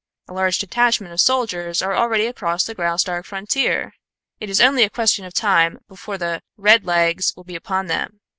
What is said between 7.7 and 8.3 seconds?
them.